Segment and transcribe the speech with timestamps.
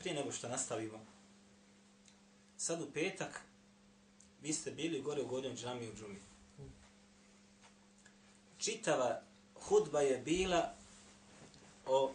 [0.00, 1.00] prije nego što nastavimo,
[2.56, 3.40] sad u petak
[4.42, 6.20] vi ste bili gore u godinu džami u džumi.
[8.58, 9.20] Čitava
[9.54, 10.74] hudba je bila
[11.86, 12.12] o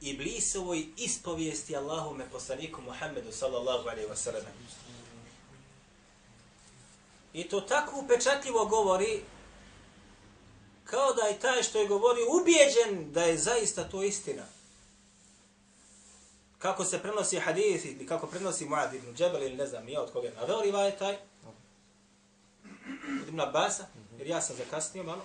[0.00, 4.42] Iblisovoj ispovijesti Allahume poslaniku Muhammedu sallallahu alaihi wa sallam.
[7.32, 9.22] I to tako upečatljivo govori
[10.84, 14.57] kao da je taj što je govorio ubijeđen da je zaista to istina.
[16.58, 20.12] Kako se prenosi hadis ili kako prenosi Muad ibn Džebel ili ne znam nije od
[20.12, 21.16] koga je naveo rivaj taj.
[23.22, 23.86] Od Ibn Abbasa,
[24.18, 25.22] jer ja sam zakasnio malo.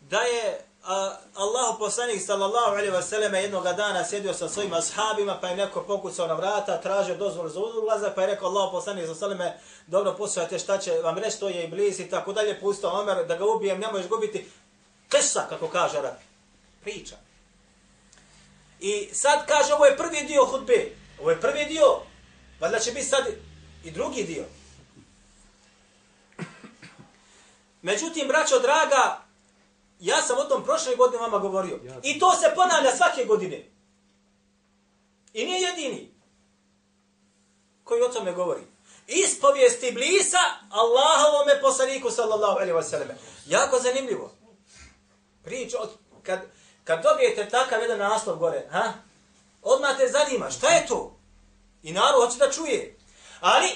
[0.00, 5.38] Da je a, Allahu poslanik sallallahu alaihi wa sallam jednog dana sjedio sa svojim ashabima
[5.40, 9.04] pa je neko pokucao na vrata, tražio dozvolu za ulazak pa je rekao Allahu poslanik
[9.04, 12.32] sallallahu alaihi wa sallam dobro poslušajte šta će vam reći to je iblis i tako
[12.32, 14.50] dalje pustao Omer da ga ubijem ne možeš gubiti
[15.08, 16.14] kesa kako kaže Arab.
[16.82, 17.25] Priča.
[18.80, 20.96] I sad kaže ovo je prvi dio hudbe.
[21.20, 22.00] Ovo je prvi dio.
[22.60, 23.26] Valjda će biti sad
[23.84, 24.44] i drugi dio.
[27.82, 29.20] Međutim, braćo draga,
[30.00, 31.80] ja sam o tom prošle godine vama govorio.
[32.02, 33.66] I to se ponavlja svake godine.
[35.32, 36.10] I nije jedini
[37.84, 38.60] koji o tome govori.
[39.06, 40.38] Ispovijest Iblisa
[40.70, 43.08] Allahovome poslaniku sallallahu alaihi wa sallam.
[43.46, 44.32] Jako zanimljivo.
[45.44, 45.90] Priča, od,
[46.22, 46.40] kad,
[46.86, 48.92] kad dobijete takav jedan naslov gore, ha?
[49.62, 51.18] odmah te zanima, šta je to?
[51.82, 52.96] I narod hoće da čuje.
[53.40, 53.68] Ali,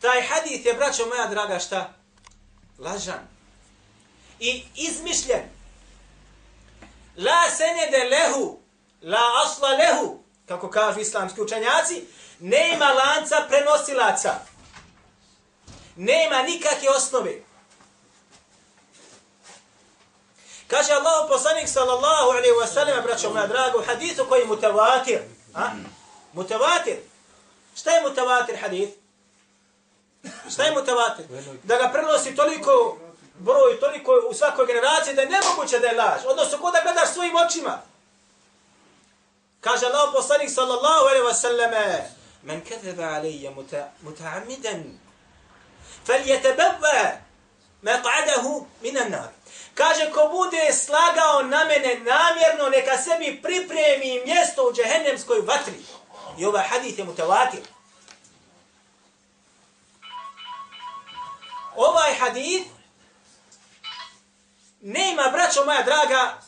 [0.00, 1.92] taj hadith je, braćo moja draga, šta?
[2.78, 3.28] Lažan.
[4.40, 5.42] I izmišljen.
[7.16, 8.58] La senede lehu,
[9.02, 12.04] la asla lehu, kako kažu islamski učenjaci,
[12.40, 14.34] nema lanca prenosilaca.
[15.96, 17.42] Nema nikakve osnove.
[20.72, 25.20] Kaže Allah poslanik sallallahu alaihi wa sallam, braćo moja draga, u hadithu koji je mutavatir.
[25.54, 25.70] A?
[26.32, 26.96] Mutavatir.
[27.76, 28.92] Šta je mutavatir hadith?
[30.52, 31.26] Šta je mutavatir?
[31.62, 32.98] Da ga prenosi toliko
[33.38, 36.20] broj, toliko u svakoj generaciji da je nemoguće da je laž.
[36.26, 37.82] Odnosno, ko da gledaš svojim očima.
[39.60, 41.70] Kaže Allah poslanik sallallahu alaihi wa sallam,
[42.42, 43.50] Men kadheba alaihi
[44.04, 44.82] muta'amidan,
[46.06, 47.12] faljetabava
[47.82, 49.28] maq'adahu minan nar.
[49.74, 55.74] Kaže, ko bude slagao na mene namjerno, neka sebi pripremi mjesto u džehennemskoj vatri.
[56.38, 57.60] I ovaj hadith je mutavatir.
[61.76, 62.66] Ovaj hadith
[64.80, 66.38] nema, braćo moja draga,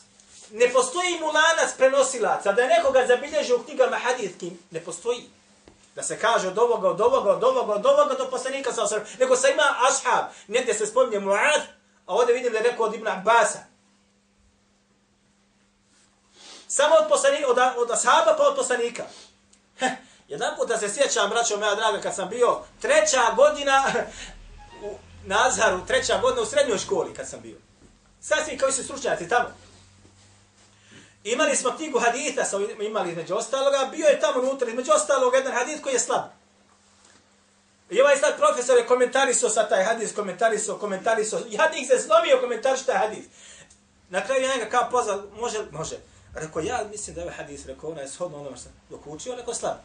[0.51, 5.29] ne postoji mu lanac prenosilaca, da je nekoga zabilježi u knjigama hadithkim, ne postoji.
[5.95, 9.01] Da se kaže od ovoga, od ovoga, od ovoga, od ovoga do poslanika sa osram.
[9.19, 11.61] Nego sa ima ashab, negdje se spominje Muad,
[12.05, 13.59] a ovdje vidim da je rekao od Ibn Abbasa.
[16.67, 19.03] Samo od, poslanika, od, od ashaba pa od poslanika.
[19.79, 19.91] Heh,
[20.27, 23.83] jedan put da se sjećam, braćo moja draga, kad sam bio treća godina
[24.83, 27.57] u Nazharu, treća godina u srednjoj školi kad sam bio.
[28.21, 29.49] Sad svi koji su stručnjaci tamo.
[31.23, 32.41] Imali smo knjigu haditha,
[32.81, 36.23] imali među ostaloga, bio je tamo unutra, među ostaloga jedan hadit koji je slab.
[37.89, 42.41] I ovaj sad profesor je komentarisao sa taj hadis, komentarisao, komentarisao, i hadith se slomio
[42.41, 43.25] komentariš taj hadis.
[44.09, 45.95] Na kraju je njega kao pozval, može, može.
[46.33, 49.35] Rekao, ja mislim da je ovaj hadis, rekao, ona je shodno onome što dok učio,
[49.35, 49.77] rekao slab.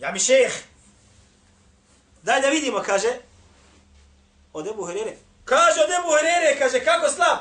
[0.00, 0.52] Ja mi šejh.
[2.22, 3.08] Daj da vidimo, kaže,
[4.52, 5.16] od Ebu Herere.
[5.44, 7.38] Kaže od Ebu Herere, kaže, kako slab?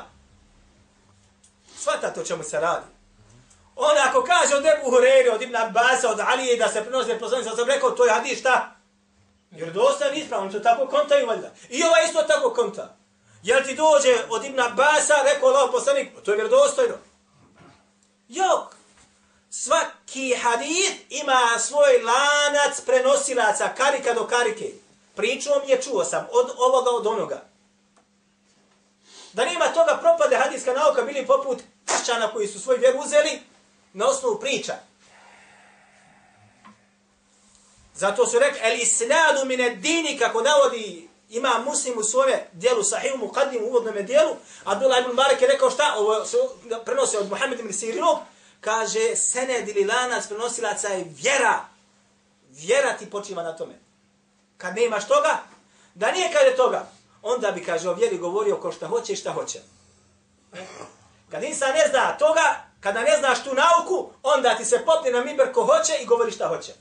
[1.78, 2.86] Svata to čemu se radi.
[3.76, 7.50] On ako kaže od Ebu Hurere, od Ibn Abbas, od Alije da se prenose poslanice,
[7.56, 8.75] sam rekao, to je hadis šta?
[9.56, 11.52] Jer dosta nije ispravno, to tako kontaju valjda.
[11.70, 12.98] I ova isto tako konta.
[13.44, 16.96] Jel ti dođe od Ibn Abasa, rekao Allah poslanik, to je vjerodostojno.
[18.28, 18.76] Jok,
[19.50, 24.72] svaki hadis ima svoj lanac prenosilaca, karika do karike.
[25.16, 27.42] Pričom je čuo sam, od ovoga, od onoga.
[29.34, 33.42] Da nema toga propade hadijska nauka, bili poput kršćana koji su svoj vjeru uzeli
[33.94, 34.74] na osnovu priča.
[37.96, 43.18] Zato su rekli, el isnadu mine dini, kako navodi ima muslim u svome dijelu, sahihu
[43.18, 46.38] muqaddim u uvodnom dijelu, Abdullah ibn Barak je rekao šta, ovo se
[46.86, 48.18] prenosi od Muhammed ibn Sirinu,
[48.62, 51.66] kaže, sened ili lanac prenosilaca je vjera.
[52.50, 53.74] Vjera ti počiva na tome.
[54.58, 55.44] Kad ne imaš toga,
[55.96, 56.88] da nije kaže toga,
[57.22, 59.60] onda bi, kaže, o vjeri govorio ko šta hoće i šta hoće.
[61.32, 65.24] Kad insan ne zna toga, kada ne znaš tu nauku, onda ti se popne na
[65.24, 66.74] miber ko hoće i govori šta hoće.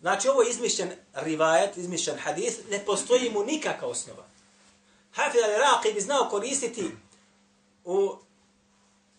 [0.00, 4.24] Znači, ovo je izmišljen rivajet, izmišljen hadis, ne postoji mu nikakva osnova.
[5.12, 6.90] Hafid al-Iraqi bi znao koristiti
[7.84, 8.16] u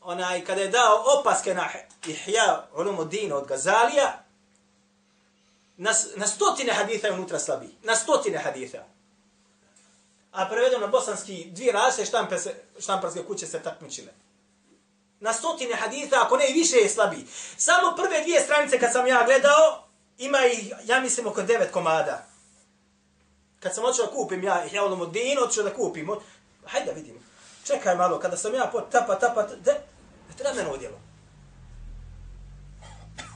[0.01, 1.69] onaj, kada je dao opaske na
[2.07, 4.23] Ihya Ulumuddin od Gazalija,
[5.77, 7.69] na, na stotine haditha je unutra slabi.
[7.83, 8.83] Na stotine haditha.
[10.31, 14.11] A prevedeno na bosanski dvije rase štampe se, štamparske kuće se takmičile.
[15.19, 17.27] Na stotine haditha, ako ne i više je slabi.
[17.57, 19.88] Samo prve dvije stranice kad sam ja gledao,
[20.19, 22.25] ima ih, ja mislim, oko devet komada.
[23.59, 26.09] Kad sam otišao da kupim ja, ja ono modinu, otišao da kupim.
[26.65, 27.19] Hajde da vidimo.
[27.63, 29.71] Čekaj malo, kada sam ja po tapa, tapa, de,
[30.29, 30.99] ne treba mene odjelo.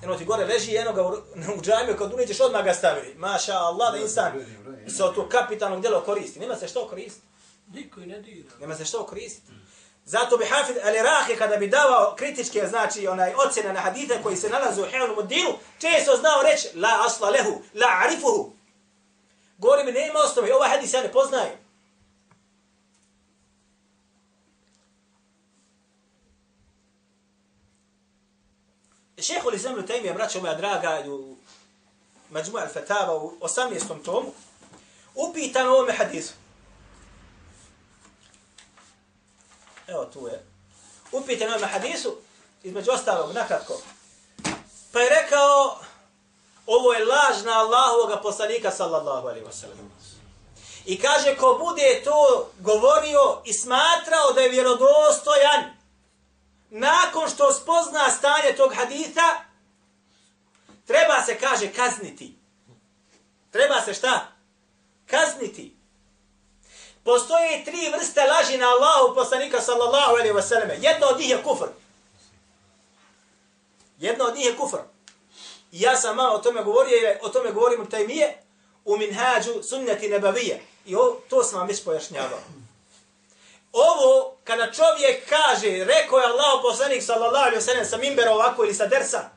[0.04, 1.18] Eno ti gore leži jednog u,
[1.58, 3.16] u džajmiju, kad uneđeš odmah ga stavili.
[3.16, 4.32] Maša Allah, da insan
[4.98, 6.40] se od tog kapitalnog djela koristi.
[6.40, 7.28] Nema se što koristiti.
[7.74, 8.50] Niko i ne dira.
[8.60, 9.52] Nema se što koristiti.
[10.06, 14.50] Zato bi Hafid al-Iraqi kada bi davao kritičke, znači onaj ocjene na hadite koji se
[14.50, 18.52] nalaze u Hevnu Mudinu, često znao reći la asla lehu, la arifuhu.
[19.58, 21.64] Govori mi, nema osnove, ovaj hadis ja ne poznajem.
[29.18, 31.36] Šeho li zemlju tajmija, braćo moja draga, u
[32.30, 34.04] Mađmu al-Fatava u 18.
[34.06, 34.34] tomu,
[35.16, 36.34] upitan o ovome hadisu.
[39.88, 40.46] Evo tu je.
[41.12, 42.18] Upitan o ovome hadisu,
[42.64, 43.82] između ostalog, nakratko.
[44.92, 45.80] Pa je rekao,
[46.68, 49.90] ovo je laž na Allahovog poslanika, sallallahu alaihi wasallam.
[50.86, 55.64] I kaže, ko bude to govorio i smatrao da je vjerodostojan,
[56.70, 59.44] nakon što spozna stanje tog haditha,
[60.88, 62.38] treba se, kaže, kazniti.
[63.52, 64.28] Treba se šta?
[65.06, 65.76] Kazniti.
[67.04, 70.72] Postoje tri vrste laži na Allahu poslanika sallallahu alaihi wasallam.
[70.80, 71.68] Jedno od njih je kufr.
[74.00, 74.78] Jedno od njih je kufr.
[75.72, 78.38] I ja sam malo o tome govorio, jer o tome govorim u tajmije,
[78.86, 80.62] u minhađu sunneti nebavije.
[80.86, 82.40] I o, to sam vam već pojašnjavao.
[83.74, 88.74] Ovo, kada čovjek kaže, rekao je Allah poslanik sallallahu alaihi wasallam sa mimbera ovako ili
[88.74, 89.30] sa dersa,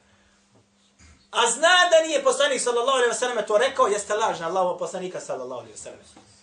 [1.30, 5.60] a zna da nije poslanik sallallahu alaihi wasallam to rekao, jeste lažna Allahu poslanika sallallahu
[5.60, 6.35] alaihi wasallam.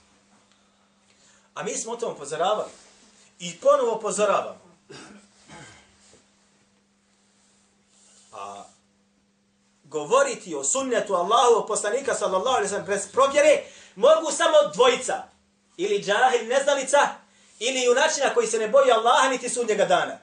[1.53, 2.71] A mi smo o tom upozoravali.
[3.39, 4.61] I ponovo upozoravamo.
[8.31, 8.63] A
[9.83, 13.63] govoriti o sunnetu Allahu poslanika sallallahu alaihi sellem bez provjere
[13.95, 15.23] mogu samo dvojica.
[15.77, 16.99] Ili džahil neznalica,
[17.59, 20.17] ili junačina koji se ne boji Allaha niti sudnjega dana.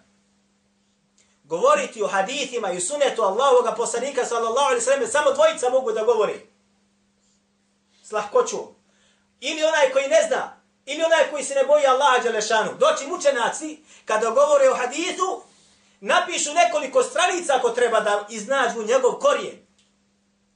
[1.45, 6.47] Govoriti o hadithima i sunnetu Allahovog poslanika sallallahu alaihi sellem samo dvojica mogu da govori.
[8.03, 8.59] S lahkoću.
[9.41, 10.60] Ili onaj koji ne zna,
[10.93, 12.71] ili onaj koji se ne boji Allaha Đelešanu.
[12.79, 15.43] Doći mučenaci, kada govore o hadithu,
[16.01, 19.59] napišu nekoliko stranica ako treba da iznađu njegov korijen.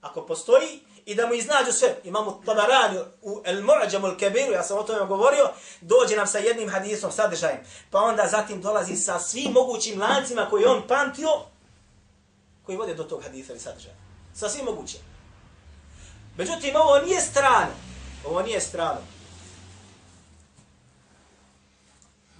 [0.01, 1.97] Ako postoji, i da mu iznađu sve.
[2.05, 5.51] Imamo Tabarani u El Mu'ađamu El Kebiru, ja sam o tome govorio,
[5.81, 7.58] dođe nam sa jednim hadisom sadržajem.
[7.91, 11.29] Pa onda zatim dolazi sa svim mogućim lancima koji on pamtio,
[12.67, 13.94] koji vode do tog hadisa ili sadržaja.
[14.35, 15.01] Sa svim mogućim.
[16.37, 17.73] Međutim, ovo nije strano.
[18.27, 19.14] Ovo nije strano.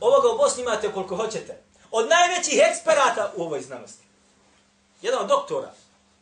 [0.05, 1.63] Ovoga u Bosni imate koliko hoćete.
[1.91, 4.05] Od najvećih eksperata u ovoj znanosti.
[5.03, 5.73] Jedan od doktora.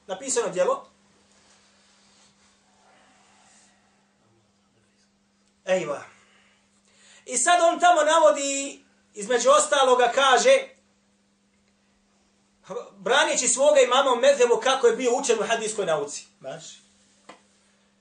[0.07, 0.87] Napisano djelo.
[5.67, 6.03] Ejva.
[7.27, 8.85] I sad on tamo navodi,
[9.15, 10.59] između ostaloga kaže,
[12.93, 16.27] branići svoga imama Medhevu kako je bio učen u hadijskoj nauci.
[16.41, 16.65] Znaš?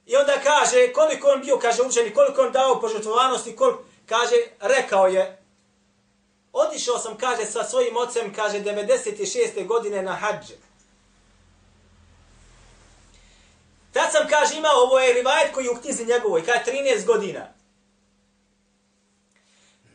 [0.06, 5.08] I onda kaže, koliko on bio, kaže učen koliko on dao požutvovanosti, koliko, kaže, rekao
[5.08, 5.41] je,
[6.54, 9.68] Otišao sam, kaže, sa svojim ocem, kaže, 96.
[9.68, 10.56] godine na hađe.
[13.94, 17.48] Tad sam, kaže, imao, ovo je rivajet koji je u knjizi njegovoj, kaže, 13 godina.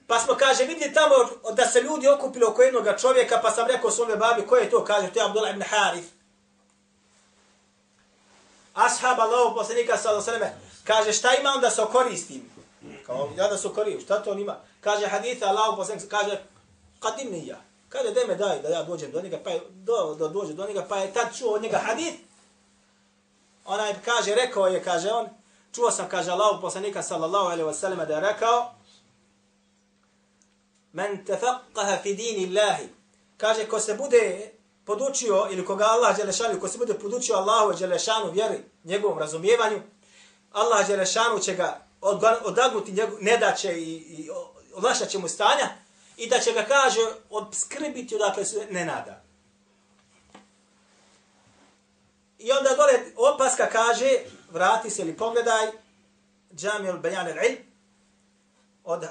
[0.07, 1.15] Pa smo, kaže, vidjeli tamo
[1.53, 4.85] da se ljudi okupili oko jednog čovjeka, pa sam rekao svome babi, ko je to,
[4.85, 6.05] kaže, to je Abdullah ibn Harif.
[8.75, 10.49] Ashab Allahov poslanika, sallallahu sallam,
[10.85, 12.56] kaže, šta ima onda se koristim?
[13.07, 14.57] Kao, ja da su koristim, šta to on ima?
[14.81, 16.43] Kaže, haditha Allahu poslanik, kaže,
[17.01, 17.61] kadim ni ja.
[17.89, 20.67] Kaže, daj me daj da ja dođem do njega, pa je, do, do, dođe do
[20.67, 22.17] njega, pa je tad čuo od njega hadith.
[23.65, 25.29] Onaj kaže, rekao je, kaže on,
[25.73, 28.73] čuo sam, kaže Allahu poslanika, sallallahu alaihi wasallam, da je rekao,
[30.97, 32.89] Men tefaqaha fi dini Allahi.
[33.37, 34.53] Kaže, ko se bude
[34.85, 39.83] podučio, ili koga Allah Đelešanu, ko se bude podučio Allahu Đelešanu vjeri, njegovom razumijevanju,
[40.53, 41.86] Allah Đelešanu će ga
[42.45, 44.31] odagnuti, ne nedaće i, i
[44.75, 45.69] olakšat će mu stanja,
[46.17, 49.23] i da će ga, kaže, obskrbiti odakle se ne nada.
[52.39, 54.11] I onda dole opaska kaže,
[54.51, 55.67] vrati se ili pogledaj,
[56.55, 57.57] Džami al-Bayan al-Ilm,
[58.85, 59.05] od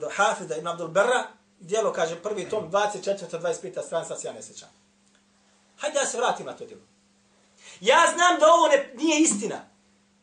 [0.00, 1.26] do Hafida ibn Abdul Berra,
[1.60, 3.40] dijelo kaže prvi tom 24.
[3.40, 3.86] 25.
[3.86, 4.68] stranica se ja ne sjećam.
[5.78, 6.82] Hajde da se vratim na to dijelo.
[7.80, 9.71] Ja znam da ovo ne, nije istina.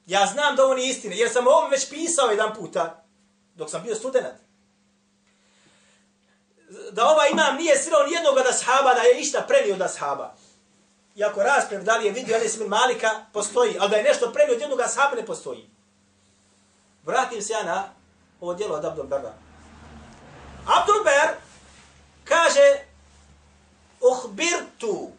[0.10, 3.04] Ja znam da ovo nije istina, jer sam ovo već pisao jedan puta,
[3.56, 4.38] dok sam bio student.
[6.92, 10.36] Da ova imam nije sirao nijednog da ashaba, da je išta prenio da ashaba.
[11.16, 14.62] Iako rasprav da li je vidio Enes Malika, postoji, ali da je nešto prenio od
[14.62, 15.70] jednog ashaba ne postoji.
[17.04, 17.90] Vratim se ja na
[18.42, 19.34] ovo djelo od Abdul Berra.
[20.66, 21.36] Abdul Ber
[22.24, 22.80] kaže
[24.02, 25.12] uhbirtu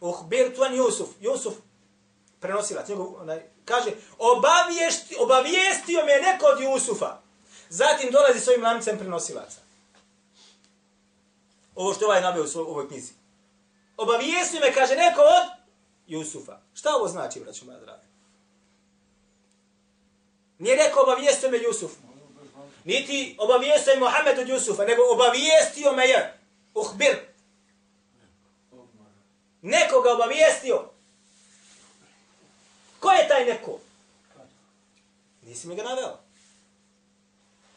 [0.00, 1.08] uhbirtu an Jusuf.
[1.20, 1.54] Jusuf
[2.42, 2.88] prenosilac.
[2.88, 7.20] Njegov, onaj, kaže obavijesti, obavijestio me neko od Jusufa.
[7.68, 9.60] Zatim dolazi s ovim lancem prenosilaca.
[11.74, 13.12] Ovo što ovaj nabio u ovoj knjizi.
[13.96, 15.46] Obavijestio me, kaže, neko od
[16.06, 16.58] Jusufa.
[16.74, 18.02] Šta ovo znači, braću moja draga?
[20.58, 21.92] Nije rekao obavijestio me Jusuf.
[22.84, 26.40] Niti obavijestio je Mohamed od Jusufa, nego obavijestio me je.
[26.74, 27.16] Uhbir.
[29.62, 30.91] Nekoga obavijestio.
[33.02, 33.78] Ko je taj neko?
[35.42, 36.18] Nisi mi ga naveo.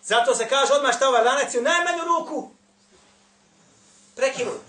[0.04, 2.50] Zato se kaže odmah šta ovaj lanac u najmanju ruku
[4.16, 4.62] prekinut.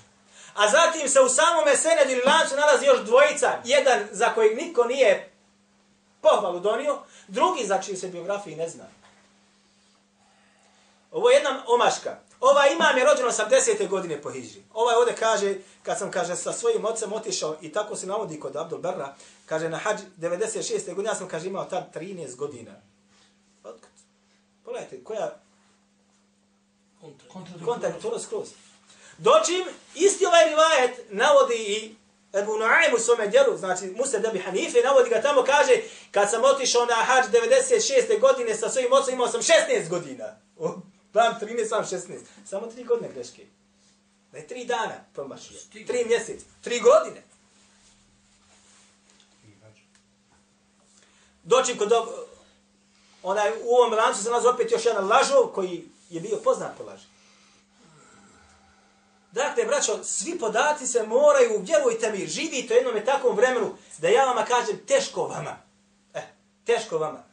[0.55, 3.53] A zatim se u samome senedu ili lancu nalazi još dvojica.
[3.65, 5.33] Jedan za kojeg niko nije
[6.21, 6.99] pohvalu donio,
[7.29, 8.85] drugi za čiju se biografiji ne zna.
[11.13, 12.19] Ovo je jedna omaška.
[12.41, 13.89] Ova imam je rođeno 80.
[13.89, 14.63] godine po Hidžri.
[14.75, 18.57] Ovaj ovdje kaže, kad sam kaže sa svojim ocem otišao i tako se navodi kod
[18.57, 19.15] Abdul Berra,
[19.47, 20.95] kaže na hađ 96.
[20.95, 22.73] godine, ja sam kaže imao tad 13 godina.
[23.65, 23.91] Otkud?
[24.65, 25.41] Pogledajte, koja...
[27.65, 28.49] Kontradiktorno skroz.
[29.19, 31.95] Dočim, isti ovaj rivajet navodi i
[32.39, 35.73] Ebu Nuaym u svome djelu, znači Musa Debi Hanife, navodi ga tamo, kaže,
[36.11, 38.21] kad sam otišao na hađ 96.
[38.21, 40.25] godine sa svojim ocem, imao sam 16 godina.
[41.13, 42.19] Plan 13, sam 16.
[42.47, 43.43] Samo 3 godine greške.
[44.33, 45.59] Ne 3 dana promašio.
[45.75, 46.41] 3 mjesec.
[46.65, 47.23] 3 godine.
[51.47, 51.93] Doći kod
[53.23, 56.85] onaj, u ovom lancu se nalazi opet još jedan lažov koji je bio poznat po
[56.85, 57.07] laži.
[59.33, 64.25] Dakle, braćo, svi podaci se moraju, vjerujte mi, živite u jednom takvom vremenu, da ja
[64.25, 65.57] vama kažem, teško vama.
[66.15, 66.23] E,
[66.65, 67.25] teško vama.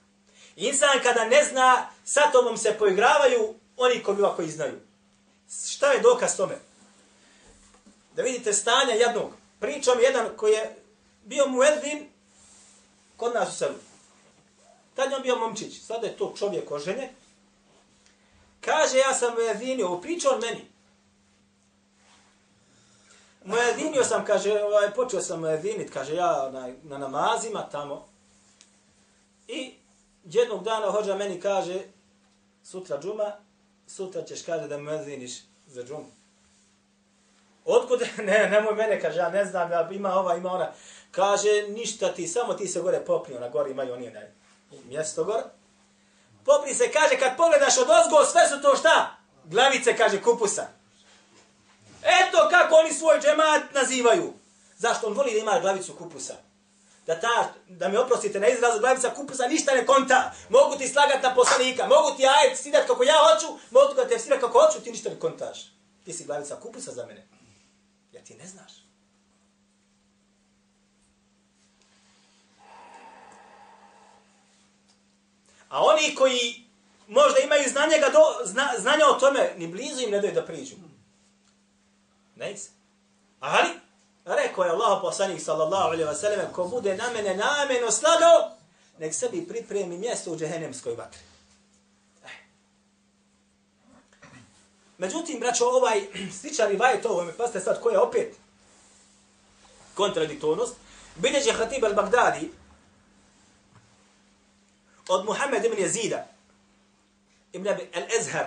[0.55, 4.79] Insan kada ne zna, sa tomom se poigravaju oni koji ovako znaju.
[5.69, 6.55] Šta je dokaz tome?
[8.15, 9.31] Da vidite stanja jednog.
[9.59, 10.75] Pričam jedan koji je
[11.23, 12.09] bio mueddin
[13.17, 13.92] kod nas u selu.
[14.95, 15.81] Tad je on bio momčić.
[15.81, 17.09] Sada je to čovjek oženje.
[18.61, 19.87] Kaže, ja sam mueddinio.
[19.87, 20.65] Ovo priča on meni.
[23.45, 28.07] Mueddinio sam, kaže, ovaj, počeo sam mueddinit, kaže, ja na, na namazima tamo.
[29.47, 29.73] I
[30.23, 31.79] jednog dana hođa meni kaže,
[32.63, 33.31] sutra džuma,
[33.87, 36.11] sutra ćeš kaže da mueddiniš za džumu.
[37.65, 38.01] Otkud?
[38.17, 40.71] Ne, nemoj mene, kaže, ja ne znam, ja, ima ova, ima ona.
[41.11, 44.42] Kaže, ništa ti, samo ti se gore popni, ona gore imaju oni onaj
[44.85, 45.43] mjesto gore.
[46.45, 49.15] Popri se, kaže, kad pogledaš od ozgo, sve su to šta?
[49.43, 50.67] Glavice, kaže, kupusa.
[52.03, 54.33] Eto kako oni svoj džemat nazivaju.
[54.77, 56.33] Zašto on voli da ima glavicu kupusa?
[57.07, 60.31] Da, ta, da mi oprostite na izrazu glavica kupusa ništa ne konta.
[60.49, 64.19] Mogu ti slagat na poslanika, mogu ti ajet sidat kako ja hoću, mogu ti te
[64.19, 65.71] sidat kako hoću, ti ništa ne kontaš.
[66.05, 67.27] Ti si glavica kupusa za mene.
[68.11, 68.82] Ja ti ne znaš.
[75.73, 76.65] A oni koji
[77.07, 80.45] možda imaju znanje, ga do, zna, znanja o tome, ni blizu im ne daju da
[80.45, 80.75] priđu.
[82.35, 82.69] Ne se.
[83.39, 83.69] Ali,
[84.25, 88.51] rekao je Allah poslanik sallallahu alaihi wa sallam, ko bude na mene nameno slagao,
[88.99, 91.21] nek sebi pripremi mjesto u džehennemskoj vatri.
[92.25, 92.29] Eh.
[94.97, 96.01] Međutim, braćo, ovaj
[96.41, 98.35] sličan rivaj to, ovo mi pasite sad koja opet
[99.93, 100.75] kontradiktornost,
[101.15, 102.62] bilježe Hatib al-Baghdadi
[105.07, 106.27] od Muhammed ibn Jezida
[107.53, 108.45] ibn al-Ezhar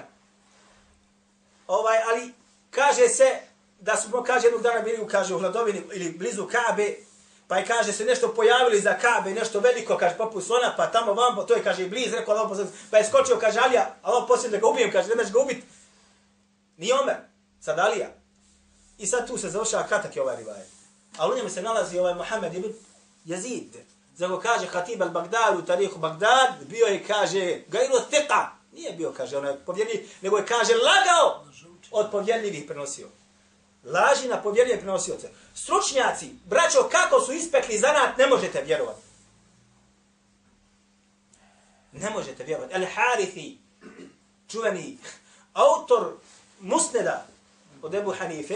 [1.67, 2.33] ovaj, ali
[2.71, 3.41] kaže se
[3.81, 6.97] da smo, kaže, jednog dana bili, kaže, u hladovini ili blizu Kabe,
[7.49, 11.15] Pa je kaže se nešto pojavili za Kabe, nešto veliko, kaže poput slona, pa tamo
[11.15, 14.25] vam, to je kaže i bliz, rekao Allah posljedno, pa je skočio, kaže Alija, Allah
[14.29, 15.63] posljedno da ga ubijem, kaže, nemaš ga ubiti.
[16.77, 17.17] Nije Omer,
[17.61, 18.09] sad Alija.
[18.99, 20.69] I sad tu se završava kratak je ovaj rivajet.
[21.17, 22.73] Ali u njemu se nalazi ovaj Mohamed ibn
[23.27, 23.77] Yazid.
[24.17, 28.51] Zago kaže Hatib al-Bagdad u tarihu Bagdad, bio je, kaže, gajru tika.
[28.73, 31.45] Nije bio, kaže, onaj povjerljiv, nego je, kaže, lagao
[31.91, 33.09] od povjerljivih prenosio.
[33.85, 35.31] Laži na povjerljive prenosioce.
[35.55, 39.01] Stručnjaci, braćo, kako su ispekli zanat, ne možete vjerovati.
[41.93, 42.75] Ne možete vjerovati.
[42.75, 43.59] El Harithi,
[44.49, 44.99] čuveni
[45.53, 46.13] autor
[46.61, 47.27] Musneda
[47.83, 48.55] od Ebu Hanife,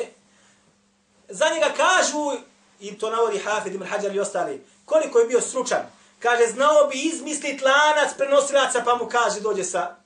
[1.28, 2.44] za njega kažu,
[2.80, 5.82] i to navodi Hafid ibn Hajar i ostali, koliko je bio stručan.
[6.18, 9.96] Kaže, znao bi izmislit lanac prenosilaca pa mu kaže dođe sa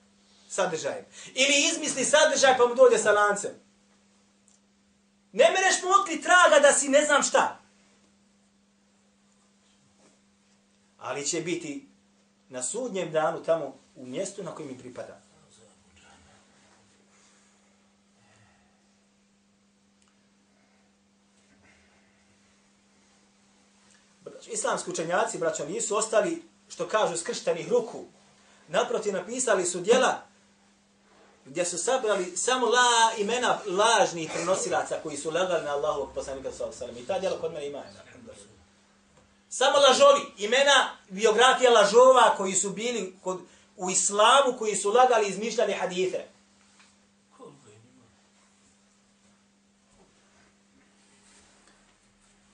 [0.49, 1.05] sadržajem.
[1.33, 3.51] Ili izmisli sadržaj pa mu dođe sa lancem.
[5.31, 7.59] Ne mereš mu otkriti traga da si ne znam šta.
[10.99, 11.87] Ali će biti
[12.49, 15.24] na sudnjem danu tamo u mjestu na kojem mi pripada.
[24.45, 28.03] Znači, islamski učenjaci, braćo, nisu ostali, što kažu, skrštenih ruku.
[28.67, 30.21] Naproti napisali su dijela
[31.45, 36.83] gdje su sabrali samo la imena lažnih prenosilaca koji su lagali na Allahovog poslanika sallallahu
[36.83, 37.83] alejhi I ta djela kod mene ima.
[39.49, 43.39] Samo lažovi, imena, biografija lažova koji su bili kod,
[43.77, 46.25] u islamu, koji su lagali i izmišljali hadithe.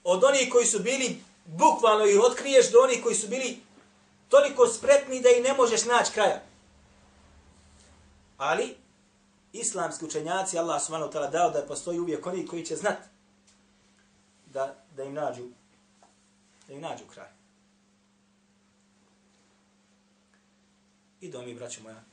[0.03, 3.59] Od onih koji su bili, bukvalno ih otkriješ, do onih koji su bili
[4.29, 6.41] toliko spretni da i ne možeš naći kraja.
[8.37, 8.75] Ali,
[9.53, 12.97] islamski učenjaci, Allah subhanahu wa ta'ala dao da postoji uvijek oni koji će znat
[14.45, 15.43] da, da im nađu
[16.67, 17.29] da im nađu kraj.
[21.21, 22.03] I do mi, moja,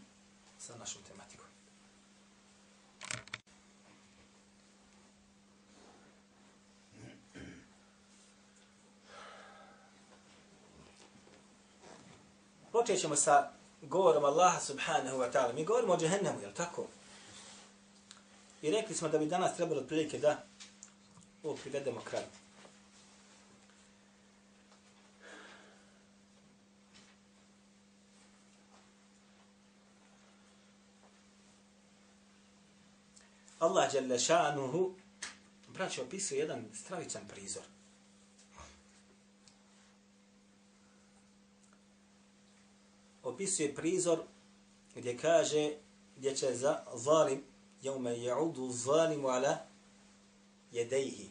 [0.59, 1.18] sa našom temom.
[12.79, 13.51] Počet ćemo sa
[13.83, 15.53] govorom Allaha subhanahu wa ta'ala.
[15.53, 16.87] Mi govorimo o džehennemu, jel tako?
[18.63, 20.45] I rekli smo da bi danas trebalo otprilike da
[21.43, 22.27] ovo privedemo kraju.
[33.59, 34.95] Allah jalla šanuhu
[35.69, 37.78] braće opisuje jedan stravičan prizor.
[43.29, 44.19] Opisuje prizor
[44.95, 45.73] gdje kaže
[46.17, 47.43] gdje će za zalim
[47.83, 49.59] jevme ja'udu zalimu ala
[50.73, 51.29] jedejhi.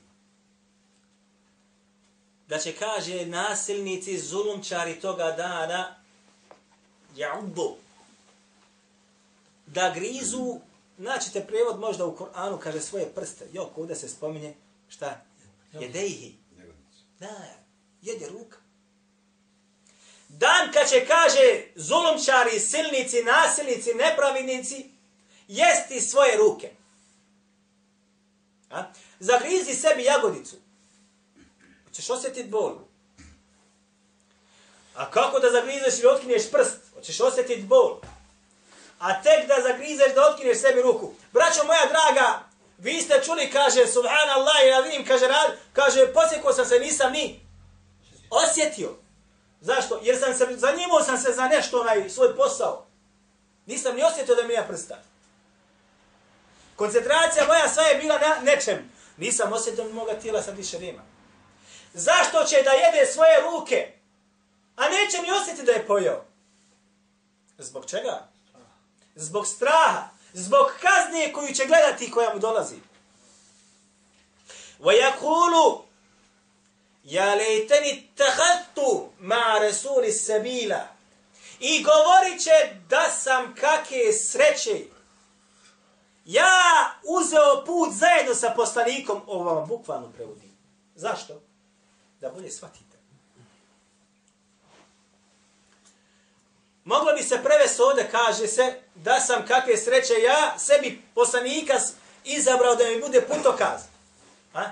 [2.47, 5.95] Da će kaže nasilnici zulumčari toga dana
[7.15, 7.73] ja'udu
[9.67, 10.59] da grizu
[10.97, 13.47] Naćite prijevod možda u Koranu, kaže svoje prste.
[13.53, 14.53] Jo, kuda se spominje,
[14.89, 15.21] šta?
[15.73, 16.35] Jedejhi.
[17.19, 17.45] Da,
[18.01, 18.57] jede ruka.
[20.29, 24.89] Dan kad će, kaže, zulumčari, silnici, nasilnici, nepravidnici,
[25.47, 26.69] jesti svoje ruke.
[28.69, 28.83] A?
[29.19, 30.55] Zagrizi sebi jagodicu.
[31.87, 32.77] Hoćeš osjetiti bol.
[34.95, 36.77] A kako da zagrizeš ili otkineš prst?
[36.93, 38.01] Hoćeš osjetiti bol.
[38.99, 41.13] A tek da zagrizeš da otkineš sebi ruku.
[41.31, 46.65] Braćo moja draga, vi ste čuli, kaže, subhanallah, ja vidim, kaže, rad, kaže, posjekao sam
[46.65, 47.39] se, nisam ni
[48.29, 48.95] osjetio.
[49.60, 50.00] Zašto?
[50.02, 52.86] Jer sam se, zanimao sam se za nešto, onaj svoj posao.
[53.66, 55.02] Nisam ni osjetio da mi je prsta.
[56.76, 58.92] Koncentracija moja sva je bila na nečem.
[59.16, 61.02] Nisam osjetio da moga tijela sam više nema.
[61.94, 63.92] Zašto će da jede svoje ruke,
[64.76, 66.24] a neće mi osjetiti da je pojao?
[67.58, 68.28] Zbog čega?
[69.14, 70.08] Zbog straha.
[70.32, 72.76] Zbog kaznije koju će gledati koja mu dolazi.
[74.80, 75.82] وَيَقُولُ
[77.07, 80.87] Ja lejteni tahattu ma resuli sabila.
[81.59, 84.85] I govorit će da sam kake sreće
[86.25, 86.51] ja
[87.03, 90.57] uzeo put zajedno sa poslanikom, ovo vam bukvalno prevodim.
[90.95, 91.41] Zašto?
[92.21, 92.97] Da bolje shvatite.
[96.83, 101.73] Moglo bi se prevesti ovdje, kaže se, da sam kakve sreće ja sebi poslanika
[102.23, 103.81] izabrao da mi bude putokaz.
[104.53, 104.63] A?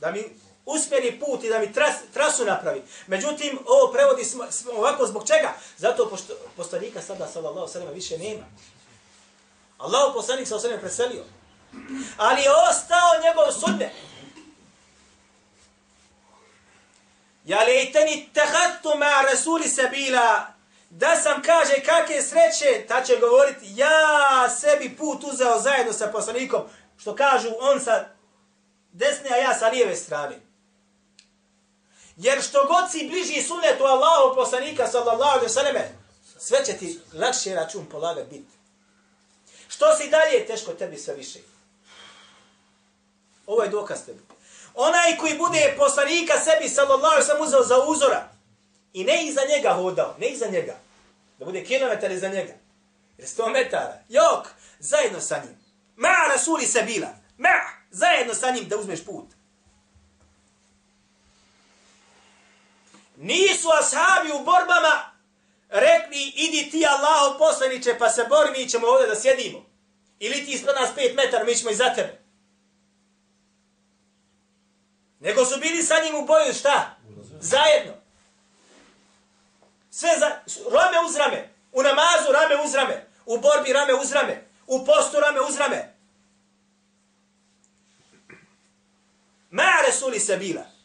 [0.00, 2.82] Da mi usmjeri put i da mi tras, trasu napravi.
[3.06, 5.54] Međutim, ovo prevodi smo, smo ovako zbog čega?
[5.76, 8.44] Zato pošto poslanika sada, sallallahu sallam, više nema.
[9.78, 11.24] Allah poslanik sa osvijem preselio.
[12.16, 13.92] Ali je ostao njegov sudne.
[17.44, 20.46] Ja lejteni tehattu ma rasuli sabila.
[20.90, 26.62] Da sam kaže kakve sreće, ta će govoriti ja sebi put uzeo zajedno sa poslanikom.
[26.98, 28.04] Što kažu on sa
[28.92, 30.47] desne, a ja sa lijeve strane.
[32.18, 35.88] Jer što god si bliži sunnetu Allahu poslanika sallallahu alaihi sallame,
[36.38, 38.58] sve će ti lakše račun polagat biti.
[39.68, 41.38] Što si dalje, teško tebi sve više.
[43.46, 44.20] Ovo je dokaz tebi.
[44.74, 48.28] Onaj koji bude poslanika sebi sallallahu alaihi sallam uzeo za uzora
[48.92, 50.76] i ne iza njega hodao, ne iza njega,
[51.38, 52.52] da bude kilometar iza njega,
[53.18, 55.56] jer sto metara, jok, zajedno sa njim.
[55.96, 57.48] Ma rasuli sabila, ma,
[57.90, 59.37] zajedno sa njim da uzmeš put.
[63.20, 65.10] Nisu ashabi u borbama
[65.68, 69.66] rekli, idi ti Allaho poslaniće, pa se bori, mi ćemo ovdje da sjedimo.
[70.18, 72.20] Ili ti ispred nas pet metara, mi ćemo iza tebe.
[75.20, 76.96] Nego su bili sa njim u boju, šta?
[77.40, 77.92] Zajedno.
[79.90, 80.26] Sve za,
[80.70, 81.50] rame uz rame.
[81.72, 83.06] U namazu rame uz rame.
[83.26, 84.48] U borbi rame uz rame.
[84.66, 85.94] U postu rame uz rame.
[89.50, 90.77] Ma resuli se bila.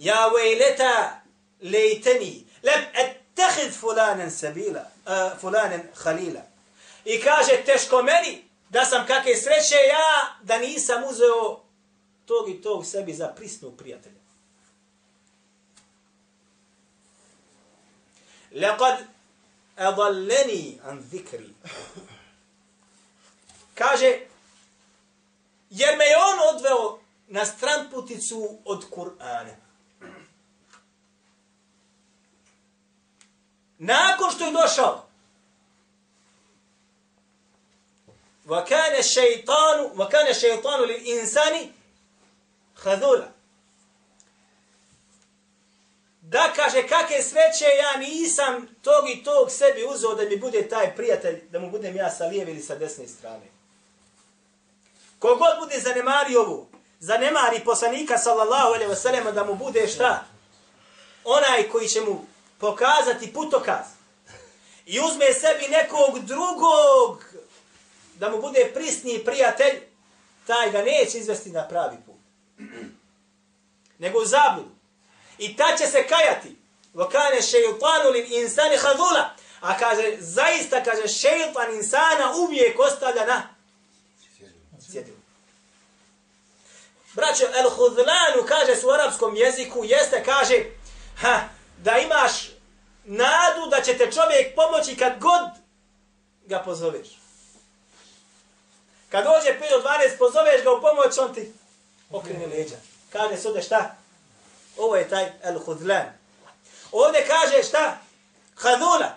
[0.00, 1.20] Ja vejleta
[1.60, 2.46] lejteni.
[2.62, 4.84] Lem ettehid fulanen sabila.
[5.06, 6.40] Uh, fulanen halila.
[7.04, 11.60] I kaže, teško meni, da sam kakve sreće ja, da nisam uzeo
[12.26, 14.20] tog i tog sebi za prisnog prijatelja.
[18.52, 18.98] Lekad
[19.76, 21.54] adalleni an zikri.
[23.74, 24.18] Kaže,
[25.70, 29.69] jer me je on odveo na stran puticu od Kur'ana.
[33.79, 35.05] Nakon što je došao,
[38.47, 41.71] وكان الشيطان وكان الشيطان للإنسان
[42.75, 43.35] خذولا
[46.29, 50.95] da kaže kakve sreće ja nisam tog i tog sebi uzeo da mi bude taj
[50.95, 53.45] prijatelj, da mu budem ja sa lijeve ili sa desne strane.
[55.19, 56.67] Kogod bude zanemari ovu,
[56.99, 60.25] zanemari poslanika sallallahu alaihi wasallam da mu bude šta?
[61.23, 62.25] Onaj koji će mu
[62.60, 63.86] pokazati putokaz
[64.86, 67.24] i uzme sebi nekog drugog
[68.14, 69.80] da mu bude prisni prijatelj,
[70.46, 72.16] taj ga neće izvesti na pravi put.
[73.98, 74.70] Nego u zabludu.
[75.38, 76.56] I ta će se kajati.
[76.94, 79.34] Vokane šeitanu lin insani hadula.
[79.60, 83.42] A kaže, zaista kaže, šeitan insana uvijek ostavlja na
[84.92, 85.16] sjedilu.
[87.12, 90.64] Braćo, el hudlanu, kaže su u arapskom jeziku, jeste, kaže,
[91.20, 91.48] ha,
[91.82, 92.32] da imaš
[93.04, 95.50] nadu da će te čovjek pomoći kad god
[96.46, 97.08] ga pozoveš.
[99.08, 101.52] Kad dođe 5 do 12, pozoveš ga u pomoć, on ti
[102.10, 102.76] okrene leđa.
[103.12, 103.96] Kaže se ovdje šta?
[104.76, 106.06] Ovo je taj el-hudlan.
[106.92, 107.98] Ovdje kaže šta?
[108.56, 109.14] Hadula.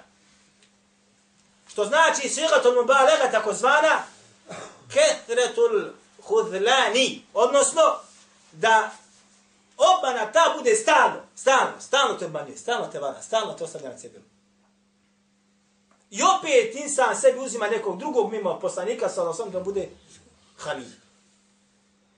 [1.71, 4.04] Što znači sigatul mubalega tako zvana
[4.93, 5.89] ketretul
[6.23, 7.26] hudlani.
[7.34, 7.82] Odnosno,
[8.52, 8.91] da
[9.77, 11.21] obmana ta bude stalno.
[11.36, 14.23] Stalno, stalno te obmanjuje, stalno te vara, stalno te ostavlja na cjedilu.
[16.12, 19.89] I opet insan sebi uzima nekog drugog mimo poslanika, sa onom da bude
[20.57, 20.89] halil.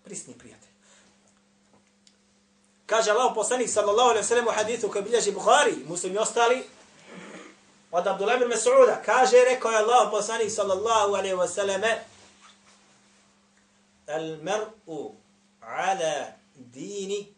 [0.04, 0.70] Prisni prijatelj.
[2.86, 6.64] Kaže Allah poslanik sallallahu alaihi sallam u hadithu koji bilježi Bukhari, muslim i ostali,
[7.92, 11.82] od Abdullah ibn Mas'uda, kaže, rekao je Allah poslanik sallallahu alaihi wa sallam,
[14.08, 15.12] al mar'u
[15.62, 17.35] ala dini,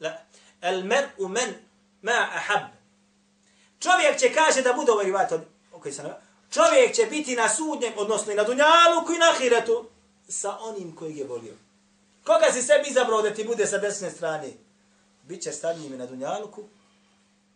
[0.00, 0.18] la,
[0.60, 1.54] al mar'u man
[2.02, 2.76] ma ahab,
[3.80, 5.40] Čovjek će kaže da bude ovaj rivat od
[5.72, 6.06] okay, sam,
[6.50, 9.88] Čovjek će biti na sudnjem, odnosno i na dunjalu, i na ahiretu,
[10.28, 11.54] sa onim kojeg je volio.
[12.24, 14.48] Koga si sebi izabrao da ti bude sa desne strane?
[15.22, 16.64] Biće sa njim i na dunjaluku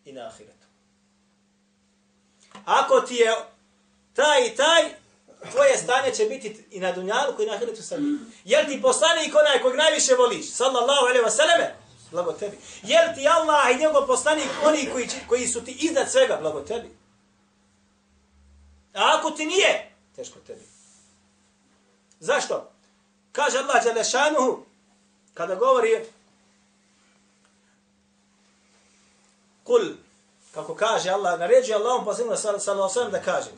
[0.04, 0.66] i na ahiretu.
[2.64, 3.34] Ako ti je
[4.14, 4.94] taj i taj,
[5.52, 8.32] tvoje stanje će biti i na dunjaluku i na ahiretu sa njim.
[8.44, 10.50] Jel ti poslanik onaj kojeg najviše voliš?
[10.50, 11.79] Sallallahu alaihi wa sallame?
[12.10, 12.58] Blago tebi.
[12.82, 16.36] Jel ti Allah i njegov poslanik oni koji, koji su ti iznad svega?
[16.40, 16.90] Blago tebi.
[18.94, 20.66] A ako ti nije, teško tebi.
[22.20, 22.70] Zašto?
[23.32, 24.64] Kaže Allah Đelešanuhu,
[25.34, 26.04] kada govori
[29.64, 29.82] kul,
[30.54, 33.50] kako kaže Allah, naređuje Allahom poslaniku sallallahu sallam da kaže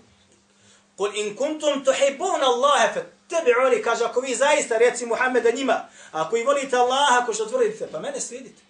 [0.96, 6.36] kul in kuntum tuhibuna Allahe tebe oni, kaže, ako vi zaista reci Muhammeda njima, ako
[6.36, 8.62] i volite Allaha, ako što tvrdite, pa mene slijedite.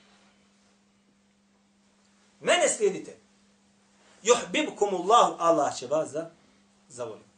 [2.41, 3.17] Mene slijedite.
[4.23, 6.31] Juhbibkum Allahu, Allah će vas za,
[6.89, 7.29] zavoliti.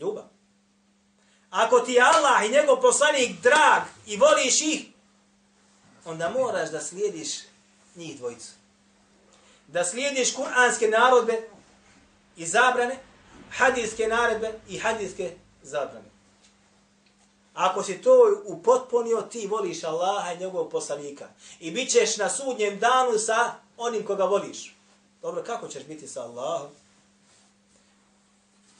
[0.00, 0.24] Ljubav.
[1.50, 4.86] Ako ti je Allah i njegov poslanik drag i voliš ih,
[6.04, 7.28] onda moraš da slijediš
[7.94, 8.52] njih dvojicu.
[9.68, 11.48] Da slijediš kuranske narodbe
[12.36, 12.98] i zabrane,
[13.50, 16.13] hadijske naredbe i hadijske zabrane.
[17.54, 21.28] Ako si to upotpunio, ti voliš Allaha i njegovog poslanika.
[21.60, 24.74] I bit ćeš na sudnjem danu sa onim koga voliš.
[25.22, 26.68] Dobro, kako ćeš biti sa Allahom?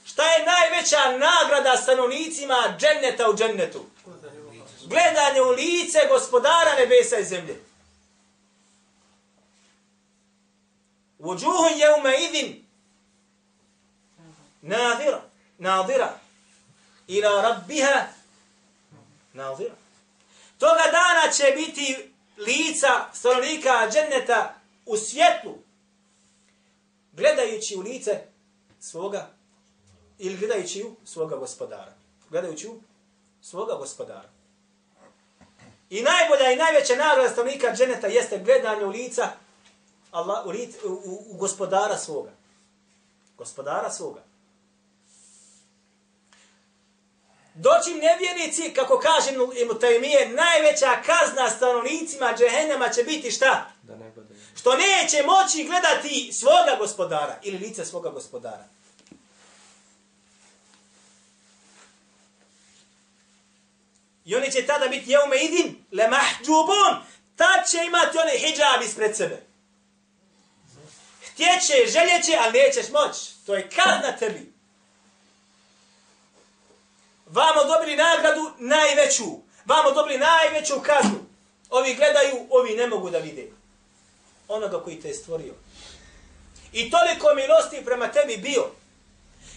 [0.05, 3.85] Šta je najveća nagrada stanovnicima dženneta u džennetu?
[4.85, 7.61] Gledanje u lice gospodara nebesa i zemlje.
[11.19, 12.65] Vođuhun je ume idin
[14.61, 15.21] nadira,
[15.57, 16.19] nadira
[17.07, 18.14] ila rabbiha
[19.35, 19.75] nadira.
[20.57, 25.57] Toga dana će biti lica stanovnika dženneta u svjetlu,
[27.13, 28.21] gledajući u lice
[28.79, 29.29] svoga
[30.19, 31.93] ili gledajući u svoga gospodara.
[32.29, 32.81] Gledajući u
[33.41, 34.29] svoga gospodara.
[35.89, 39.31] I najbolja i najveća nagrada stanovnika dženeta jeste gledanje u lica
[40.11, 40.49] Allah, u,
[40.89, 42.31] u, u gospodara svoga.
[43.37, 44.21] Gospodara svoga.
[47.55, 53.71] Doćim nevjernici, kako kaže im tajmije, najveća kazna stanovnicima džehennema će biti šta?
[53.83, 54.39] Da ne gledaju.
[54.55, 58.65] Što neće moći gledati svoga gospodara ili lice svoga gospodara.
[64.25, 69.15] I oni će tada biti jeume idin, le mahđubun, tad će imati one hijab ispred
[69.15, 69.45] sebe.
[71.31, 73.45] Htjeće, željeće, ali nećeš moći.
[73.45, 74.54] To je kazna tebi.
[77.25, 79.23] Vamo dobili nagradu najveću.
[79.65, 81.25] Vamo dobili najveću kaznu.
[81.69, 83.51] Ovi gledaju, ovi ne mogu da vide.
[84.47, 85.53] Onoga koji te je stvorio.
[86.73, 88.65] I toliko milosti prema tebi bio.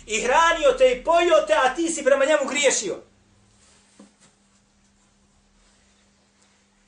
[0.07, 2.96] I hranio te i pojio te, a ti si prema njemu griješio.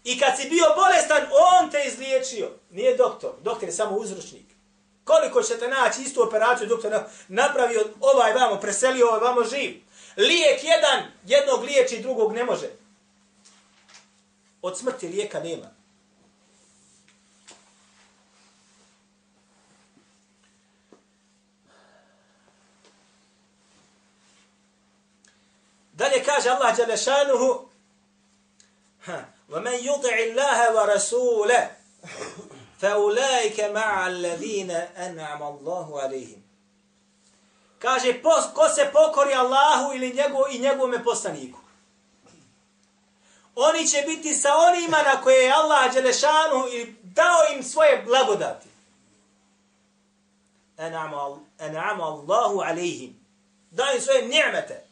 [0.05, 2.51] I kad si bio bolestan, on te izliječio.
[2.71, 3.33] Nije doktor.
[3.43, 4.47] Doktor je samo uzročnik.
[5.05, 9.83] Koliko ćete naći istu operaciju, doktor napravio ovaj vamo, preselio ovaj vamo živ.
[10.20, 12.70] Lijek jedan, jednog liječi, drugog ne može.
[14.62, 15.76] Od smrti lijeka nema.
[25.94, 27.70] Dalje kaže Allah Đalešanuhu,
[29.50, 31.70] وَمَنْ يُطِعِ اللَّهَ وَرَسُولَهُ
[32.82, 36.42] فَأُولَٰئِكَ مَعَ الَّذِينَ أَنْعَمَ اللَّهُ عَلَيْهِمْ
[37.81, 41.59] Kaže, pos, ko se pokori Allahu ili njegov, i njegovome poslaniku.
[43.55, 48.69] Oni će biti sa onima na koje je Allah Đelešanu i dao im svoje blagodati.
[50.79, 53.21] En'amu Allahu alaihim.
[53.71, 54.85] Dao im svoje ni'mete.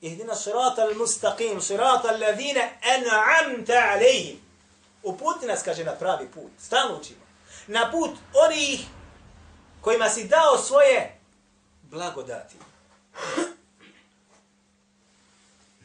[0.00, 4.40] Ihdina sirata al-mustaqim, sirata al-ladhina en'amta alaihim.
[5.02, 6.50] Uputi nas, kaže, na pravi put.
[6.58, 7.20] Stalno učimo.
[7.66, 8.86] Na put onih
[9.82, 11.20] kojima si dao svoje
[11.82, 12.56] blagodati.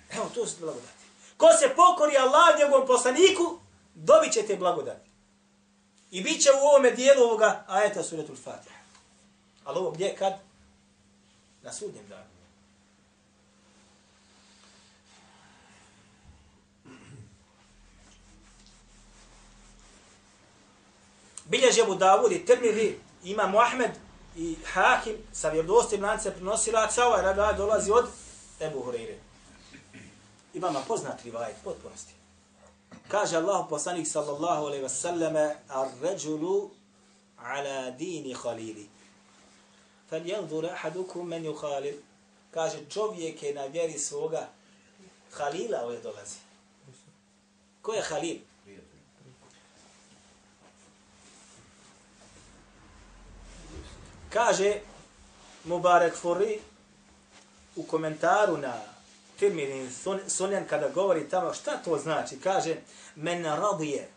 [0.09, 1.03] Evo, to su blagodati.
[1.37, 3.59] Ko se pokori Allah njegovom poslaniku,
[3.95, 5.09] dobit će te blagodati.
[6.11, 8.79] I bit će u ovome dijelu ovoga ajeta suratul Fatiha.
[9.63, 10.33] Ali ovo gdje, kad?
[11.61, 12.23] Na sudnjem danu.
[21.45, 22.99] Bilježe mu Davud i Tirmidhi,
[23.31, 23.91] ima Muhammed
[24.35, 28.05] i Hakim sa vjerdostim lance prenosilaca, ovaj rada dolazi od
[28.59, 29.15] Ebu Hureyre.
[30.53, 32.13] Imama poznat rivajet, potpunosti.
[33.07, 36.69] Kaže Allah poslanik sallallahu alaihi wa sallame, ar ređulu
[37.37, 38.89] ala dini khalili.
[40.09, 41.95] Fal janzur ahadukum men yukhalil.
[42.51, 44.49] Kaže čovjek je na vjeri svoga
[45.31, 46.39] Halila ovdje dolazi.
[47.81, 48.37] Ko je Halil?
[54.29, 54.79] Kaže
[55.63, 56.59] Mubarek Furi
[57.75, 58.73] u komentaru na
[59.39, 59.91] Tirmidin
[60.27, 62.39] Sunjan kada govori tamo šta to znači.
[62.39, 62.75] Kaže
[63.15, 64.09] men radije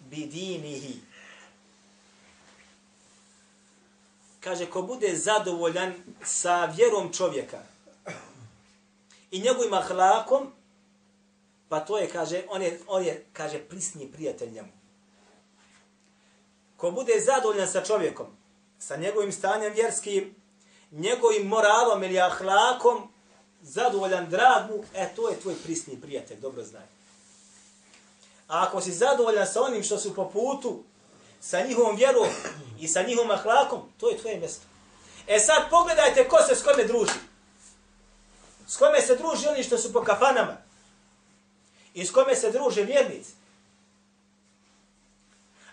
[0.00, 1.00] bidinihi.
[4.40, 5.94] Kaže ko bude zadovoljan
[6.24, 7.62] sa vjerom čovjeka
[9.30, 10.52] i njegovim ahlakom,
[11.68, 14.72] pa to je, kaže, on je, on je kaže, prisni prijatelj njemu.
[16.76, 18.26] Ko bude zadovoljan sa čovjekom,
[18.86, 20.34] sa njegovim stanjem vjerskim,
[20.90, 23.12] njegovim moralom ili ahlakom,
[23.62, 26.86] zadovoljan dragu, e, to je tvoj prisni prijatelj, dobro znaj.
[28.48, 30.82] A ako si zadovoljan sa onim što su po putu,
[31.40, 32.28] sa njihovom vjerom
[32.80, 34.66] i sa njihovom ahlakom, to je tvoje mjesto.
[35.26, 37.18] E sad pogledajte ko se s kome druži.
[38.66, 40.56] S kome se druži oni što su po kafanama.
[41.94, 43.32] i s kome se druže vjernici.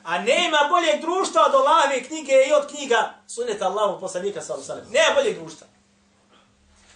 [0.03, 4.85] A nema boljeg društva od Allahove knjige i od knjiga suneta Allahu poslanika sallallahu alejhi
[4.85, 5.05] ve sellem.
[5.05, 5.67] Nema boljeg društva.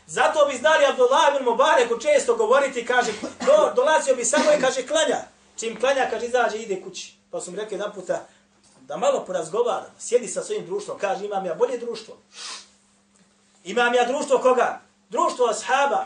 [0.08, 4.88] Zato bi znali Abdullah ibn Mubarak često govoriti, kaže, do, dolazio bi samo i kaže,
[4.88, 5.18] klanja.
[5.60, 7.14] Čim klanja, kaže, izađe, ide kući.
[7.32, 8.26] Pa su mi rekli jedan puta,
[8.82, 12.18] da malo porazgovara, sjedi sa svojim društvom, kaže, imam ja bolje društvo.
[13.64, 14.82] Imam ja društvo koga?
[15.10, 16.06] Društvo ashaba.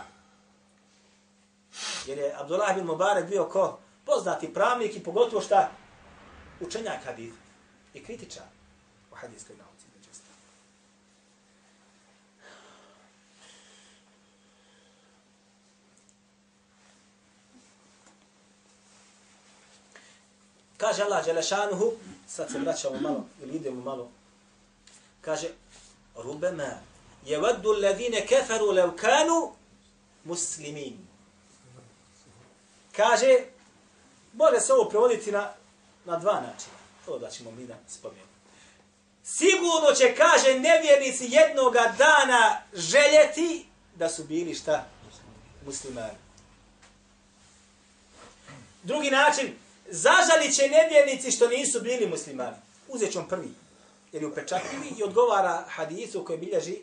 [2.06, 3.80] Jer je Abdullah ibn Mubarak bio ko?
[4.06, 5.70] Poznati pravnik i pogotovo šta?
[6.60, 7.36] Učenjak hadith.
[7.94, 8.46] I kritičar
[9.12, 9.88] u hadijskoj nauci.
[20.78, 21.94] Kaže Allah Đelešanuhu,
[22.28, 24.10] sad se vraćamo malo, ili idemo malo,
[25.22, 25.48] kaže,
[26.16, 26.72] rubema,
[27.26, 29.52] je vaddu ledine keferu levkanu
[30.24, 30.98] muslimin.
[32.96, 33.46] Kaže,
[34.34, 35.54] može se ovo prevoditi na,
[36.08, 36.78] na dva načina.
[37.06, 38.38] To da ćemo mi da spomenuti.
[39.24, 43.66] Sigurno će, kaže, nevjernici jednoga dana željeti
[43.96, 44.86] da su bili šta?
[45.66, 46.18] Muslimani.
[48.84, 49.56] Drugi način,
[49.90, 52.56] zažalit će nevjernici što nisu bili muslimani.
[52.88, 53.50] Uzet ću prvi,
[54.12, 56.78] jer je upečatljivi i odgovara hadisu koji bilježi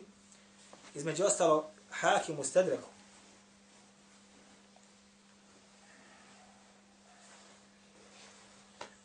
[0.95, 2.94] između ostalo Hakim u Stedreku.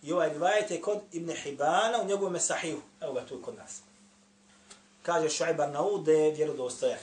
[0.02, 2.80] I ovaj rivajet je kod Ibn Hibana u njegovom sahihu.
[3.00, 3.80] Evo ga tu kod nas.
[5.02, 6.98] Kaže Šuaib Arnaud da je vjerodostojan.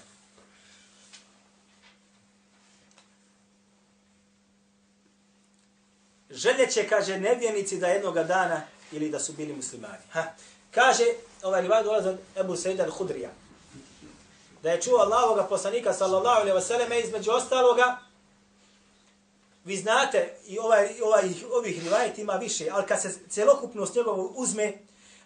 [6.38, 10.04] željeće, kaže, nevjernici da jednoga dana ili da su bili muslimani.
[10.12, 10.24] Ha.
[10.72, 11.04] Kaže,
[11.44, 13.30] ovaj rivajet dolazi od Ebu Sejda al-Hudrija,
[14.64, 17.98] da je čuo Allahoga poslanika, sallallahu alaihi wa sallam, između ostaloga,
[19.68, 24.74] vi znate, i ovaj, ovaj, ovih rivajet ima više, ali kad se celokupnost njegovu uzme,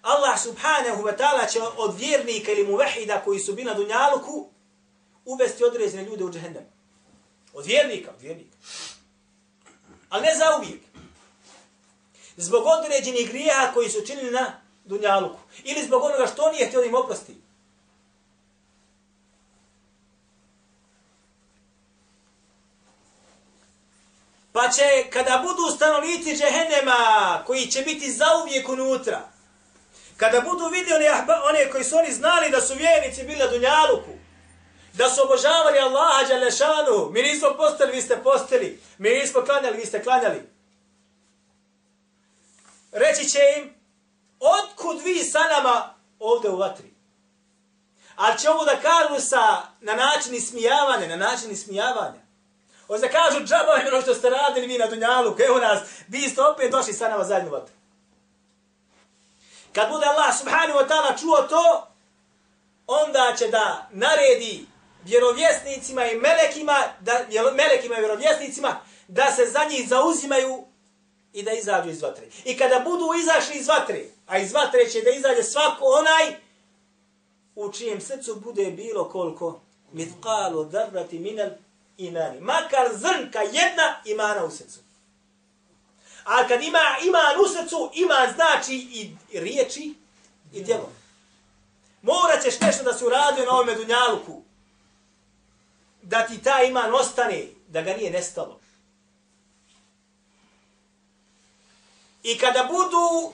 [0.02, 4.50] Allah subhanahu wa ta'ala će od vjernika ili muvahida koji su bili na Dunjaluku
[5.26, 6.66] uvesti određene ljude u džehennem.
[7.54, 8.58] Od vjernika, od vjernika.
[10.10, 10.82] Ali ne za uvijek
[12.38, 15.40] zbog određenih grijeha koji su činili na dunjaluku.
[15.64, 17.41] Ili zbog onoga što nije htio im oprosti.
[24.54, 29.22] Pa će, kada budu stanovnici džehennema, koji će biti zauvijek unutra,
[30.18, 31.06] kada budu vidjeli
[31.50, 34.12] one koji su oni znali da su vjernici bili na dunjaluku,
[34.94, 39.86] da su obožavali Allaha Đalešanu, mi nismo postali, vi ste postali, mi nismo klanjali, vi
[39.86, 40.50] ste klanjali,
[42.92, 43.74] reći će im,
[44.40, 46.94] otkud vi sa nama ovde u vatri?
[48.16, 52.21] Ali će ovo da kažu sa, na način ismijavanja, na način ismijavanja.
[52.92, 56.22] Ovo da kažu, džaba je ono što ste radili vi na Dunjalu, evo nas, vi
[56.22, 57.72] ste opet došli sa nama zadnju u.
[59.74, 61.88] Kad bude Allah subhanahu wa ta'ala čuo to,
[62.88, 64.66] onda će da naredi
[65.06, 67.26] vjerovjesnicima i melekima, da,
[67.56, 70.66] melekima i vjerovjesnicima, da se za njih zauzimaju
[71.34, 72.26] i da izađu iz vatre.
[72.46, 76.36] I kada budu izašli iz vatre, a iz vatre će da izađe svako onaj
[77.56, 79.60] u čijem srcu bude bilo koliko
[79.94, 81.50] mitqalu dharrati minal
[81.98, 82.40] imani.
[82.40, 84.80] Makar zrnka jedna imana u srcu.
[86.24, 89.94] A kad ima iman u srcu, iman znači i riječi
[90.54, 90.92] i djelo.
[92.02, 94.44] Morat ćeš nešto da se uradio na ovome dunjaluku.
[96.02, 98.60] Da ti ta iman ostane, da ga nije nestalo.
[102.24, 103.34] I kada budu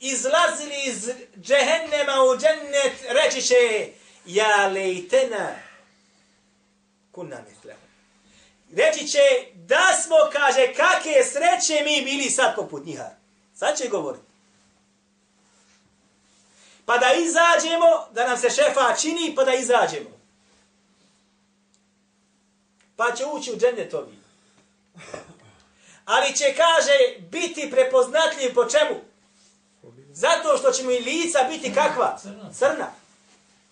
[0.00, 3.92] izlazili iz džehennema u džennet, reći će,
[4.26, 5.67] ja lejtena
[7.18, 7.86] kunna mitlema.
[8.72, 9.18] Reći će,
[9.54, 13.10] da smo, kaže, kakve sreće mi bili sad poput njiha.
[13.54, 14.24] Sad će govoriti.
[16.86, 20.10] Pa da izađemo, da nam se šefa čini, pa da izađemo.
[22.96, 24.18] Pa će ući u džennetovi
[26.04, 29.00] ali će, kaže, biti prepoznatljiv po čemu?
[30.12, 32.18] Zato što će mu i lica biti kakva?
[32.52, 32.92] Crna.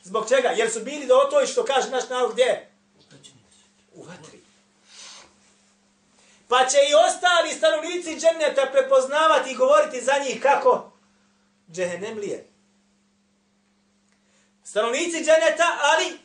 [0.03, 0.49] Zbog čega?
[0.49, 2.71] Jer su bili do toj što kaže naš narod gdje?
[3.97, 4.41] U vatri.
[6.49, 10.93] Pa će i ostali stanovnici dženeta prepoznavati i govoriti za njih kako?
[11.73, 12.47] Džehennemlije.
[14.65, 16.19] Stanovnici dženeta, ali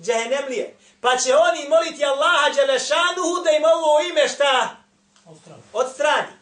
[0.00, 0.76] džehennemlije.
[1.00, 4.76] Pa će oni moliti Allaha Đelešanuhu da im ovo ime šta?
[5.72, 6.32] Od strani.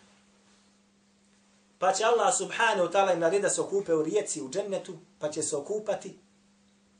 [1.78, 5.30] Pa će Allah subhanahu ta'ala im naredi da se okupe u rijeci u džennetu, pa
[5.30, 6.18] će se okupati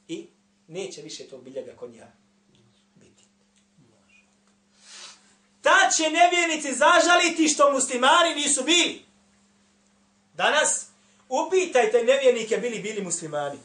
[0.08, 0.28] i
[0.68, 2.21] neće više tog biljega kod njega
[5.62, 9.04] Ta će nevjernici zažaliti što muslimani nisu bili.
[10.34, 10.86] Danas
[11.28, 13.58] upitajte nevjernike bili bili muslimani.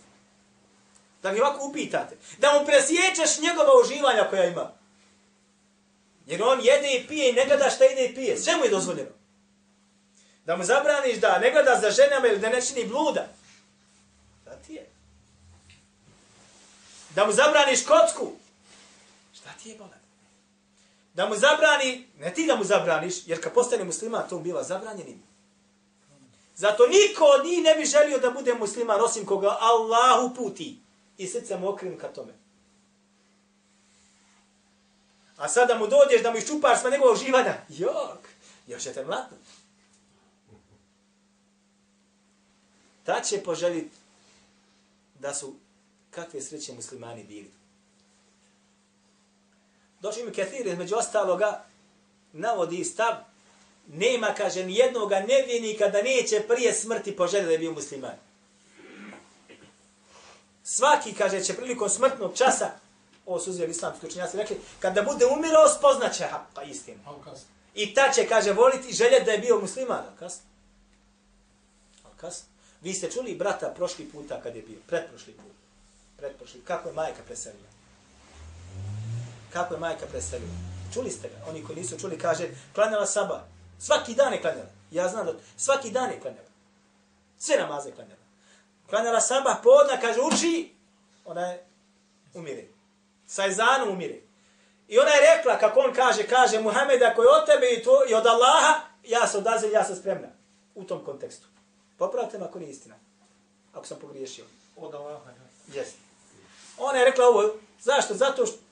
[1.23, 2.17] Da ga ovako upitate.
[2.37, 4.71] Da mu presječeš njegova uživanja koja ima.
[6.25, 8.37] Jer on jede i pije i ne gleda šta ide i pije.
[8.37, 9.09] Sve mu je dozvoljeno.
[10.45, 13.27] Da mu zabraniš da ne gleda za ženama ili da ne čini bluda.
[14.41, 14.89] Šta ti je?
[17.15, 18.31] Da mu zabraniš kocku.
[19.33, 19.96] Šta ti je, bolan?
[21.17, 25.23] Da mu zabrani, ne ti da mu zabraniš, jer kad postane musliman, to bila zabranjenim.
[26.55, 30.79] Zato niko od njih ne bi želio da bude musliman, osim koga Allahu puti.
[31.17, 32.33] I srce mu okrim ka tome.
[35.37, 37.53] A sada mu dođeš da mu iščupaš sva njegova uživanja.
[37.69, 38.19] Jok,
[38.67, 39.37] još je te mlatno.
[43.03, 43.95] Ta će poželiti
[45.19, 45.55] da su
[46.11, 47.51] kakve sreće muslimani bili.
[50.07, 51.63] Došli mi Kathir, između ostaloga,
[52.33, 53.15] navodi stav,
[53.87, 58.15] nema, kaže, ni jednog nevjenika da neće prije smrti poželjeti da je bio musliman.
[60.63, 62.69] Svaki, kaže, će prilikom smrtnog časa,
[63.25, 66.99] ovo su uzeli islamski učenjaci, rekli, kada bude umirao, spoznaće, ha, pa istina.
[67.75, 69.99] I ta će, kaže, voliti i željeti da je bio musliman.
[69.99, 70.43] A kasno?
[72.03, 72.47] A kasno?
[72.81, 75.55] Vi ste čuli brata prošli puta kad je bio, pretprošli put.
[76.17, 77.76] Pretprošli, kako je majka preselila?
[79.57, 80.51] Kako je majka preselila?
[80.93, 81.49] Čuli ste ga?
[81.49, 83.45] Oni koji nisu čuli, kaže, klanjala saba.
[83.79, 84.69] Svaki dan je klanjala.
[84.91, 86.47] Ja znam da svaki dan je klanjala.
[87.37, 88.21] Sve namaze klanjala.
[88.89, 90.73] Klanjala saba, podna, kaže, uči,
[91.25, 91.65] ona je
[92.33, 92.63] umire.
[93.27, 94.19] Sa ezanom umire.
[94.87, 98.03] I ona je rekla, kako on kaže, kaže, Muhammed, ako je od tebe i, to,
[98.09, 100.27] i od Allaha, ja sam odazir, ja sam spremna.
[100.75, 101.47] U tom kontekstu.
[101.97, 102.95] Popravite me ako nije istina.
[103.73, 104.45] Ako sam pogriješio.
[104.75, 105.31] Od Allaha.
[105.67, 105.87] Yes.
[106.77, 108.13] Ona je rekla ovo, zašto?
[108.13, 108.66] Zato što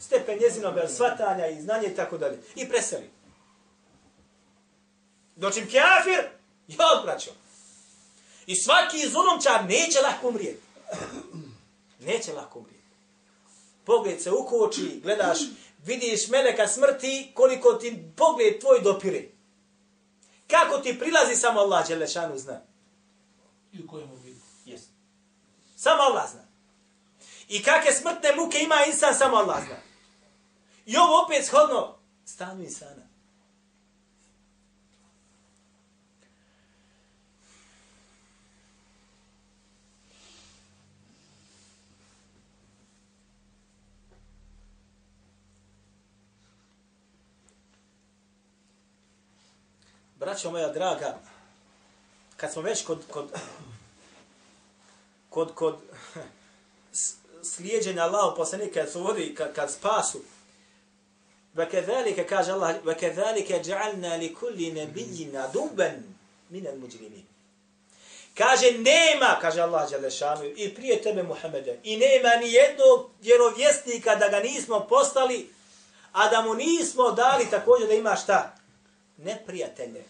[0.00, 2.38] stepen njezinog svatanja i znanja i tako dalje.
[2.54, 3.10] I preseli.
[5.36, 6.28] Dočim kafir,
[6.68, 7.30] ja odbraćo.
[8.46, 10.62] I svaki zulumčar neće lahko umrijeti.
[12.00, 12.84] Neće lahko umrijeti.
[13.84, 15.38] Pogled se ukoči, gledaš,
[15.84, 19.28] vidiš meleka smrti, koliko ti pogled tvoj dopire.
[20.46, 22.60] Kako ti prilazi samo Allah, Đelešanu zna.
[23.72, 24.40] I u kojem obliku.
[24.66, 24.80] Yes.
[25.76, 26.43] Samo Allah zna.
[27.48, 29.76] I kakve smrtne muke ima insan, samo Allah zna.
[30.86, 33.04] I ovo opet shodno stanju insana.
[50.16, 51.18] Braćo moja draga,
[52.36, 53.32] kad smo već kod, kod,
[55.30, 55.76] kod, kod
[57.43, 60.19] slijedženja Allahu poslanika kad su vodi kad, kad spasu
[61.57, 65.91] وكذلك kaže Allah وكذلك جعلنا لكل نبي عدوا
[66.51, 67.25] من المجرمين
[68.39, 74.27] Kaže, nema, kaže Allah Đalešanu, i prije tebe Muhammede, i nema ni jednog vjerovjesnika da
[74.27, 75.49] ga nismo postali,
[76.11, 78.55] a da mu nismo dali također da ima šta?
[79.17, 80.03] Neprijatelje.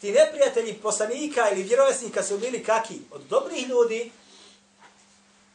[0.00, 2.98] Ti neprijatelji poslanika ili vjerovjesnika su bili kaki?
[3.10, 4.10] Od dobrih ljudi,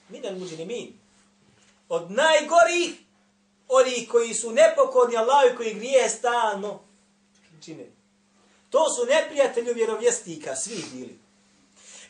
[0.09, 0.93] minal muđinimin.
[1.89, 2.95] Od najgorih,
[3.67, 6.79] oni koji su nepokorni Allah i koji grije stalno
[7.65, 7.85] čine.
[8.69, 11.19] To su neprijatelji vjerovjesnika, svi bili.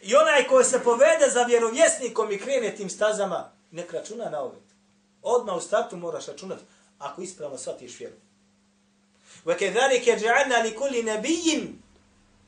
[0.01, 4.57] I onaj koji se povede za vjerovjesnikom i krene tim stazama, nek računa na ove.
[5.21, 6.63] Odmah u startu moraš računati,
[6.99, 8.15] ako ispravno shvatiš vjeru.
[9.45, 11.73] وَكَذَلِكَ جَعَلْنَا لِكُلِّ نَبِيٍّ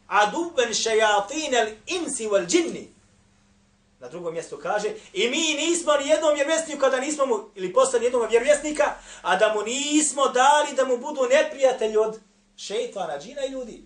[0.10, 2.88] عَدُوبًا شَيَاطِينَ الْإِنْسِ وَالْجِنِّ
[4.01, 8.05] Na drugom mjestu kaže, i mi nismo ni jednom vjerovjesniku kada nismo mu, ili postali
[8.05, 12.20] jednom vjerovjesnika, a da mu nismo dali da mu budu neprijatelji od
[12.57, 13.84] šeitana, džina i ljudi.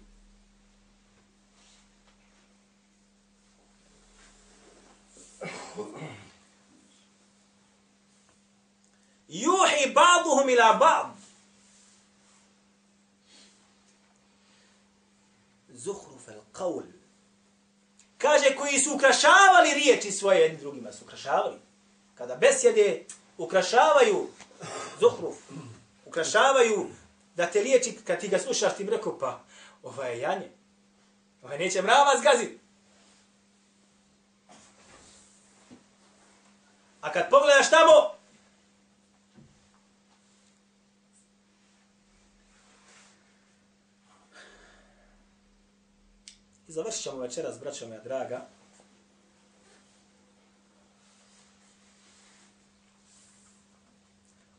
[9.28, 11.06] Juhi ba'duhum ila ba'd.
[15.74, 16.93] Zuhruf al-qawl.
[18.24, 21.56] Kaže, koji su ukrašavali riječi svoje jedni drugima, su ukrašavali.
[22.14, 23.04] Kada besjede,
[23.38, 24.28] ukrašavaju
[25.00, 25.36] zuhruf,
[26.06, 26.86] ukrašavaju
[27.36, 29.40] da te riječi, kad ti ga slušaš, ti bi rekao, pa,
[29.82, 30.50] ovo je janje.
[31.42, 32.60] Ovo neće mrava zgazit.
[37.00, 38.14] A kad pogledaš tamo,
[46.74, 48.46] završit ćemo večeras, braćo moja draga.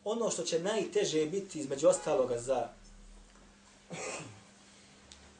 [0.06, 2.70] ono što će najteže biti između ostaloga za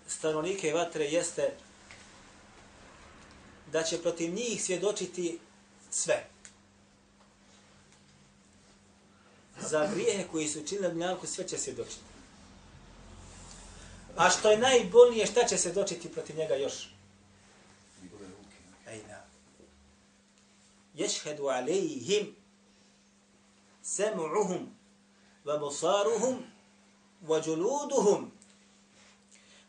[0.08, 1.54] stanovnike vatre jeste
[3.72, 5.40] da će protiv njih svjedočiti
[5.92, 6.26] sve.
[9.60, 12.15] Za grijehe koji su učinili na sve će svjedočiti.
[14.16, 16.90] A što je najbolnije, šta će se dočiti protiv njega još?
[18.88, 19.22] Ejna.
[20.94, 22.36] Ješhedu alejhim
[23.84, 24.66] sem'uhum
[25.46, 26.44] wa basaruhum
[27.28, 28.32] wa juluduhum.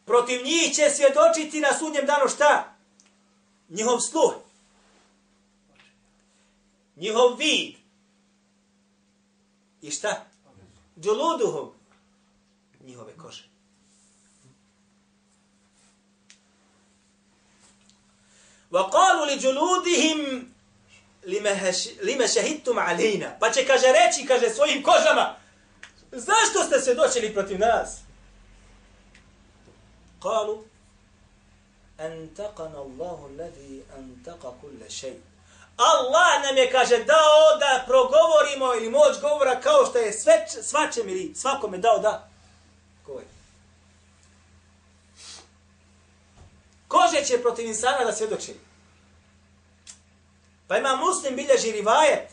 [0.05, 2.77] Protiv njih će svjedočiti na sudnjem danu šta?
[3.69, 4.35] Njihov sluh.
[6.97, 7.75] Njihov vid.
[9.83, 10.27] I šta?
[10.97, 11.73] Juluduhum.
[12.85, 13.56] Njihove kože.
[18.72, 20.52] وقالوا لجلودهم
[22.02, 23.36] lima šahidtum alejna.
[23.40, 25.36] Pa će, kaže, reći, kaže, svojim kožama,
[26.12, 27.98] zašto ste se doćeli protiv nas?
[30.22, 30.64] Kalu,
[31.98, 35.14] antaqana Allahu alladhi antaqa kulla shay.
[35.78, 41.10] Allah nam je, kaže, dao da progovorimo ili moć govora kao što je sve, svačem
[41.10, 42.30] ili svakome dao da.
[43.06, 43.22] Ko
[46.89, 48.55] Kože će protiv insana da svjedoči.
[50.69, 52.31] Pa ima muslim bilježi rivajet.